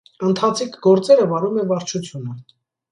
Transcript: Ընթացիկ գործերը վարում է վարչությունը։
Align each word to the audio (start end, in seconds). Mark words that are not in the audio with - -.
Ընթացիկ 0.29 0.79
գործերը 0.87 1.29
վարում 1.35 1.63
է 1.63 1.69
վարչությունը։ 1.75 2.39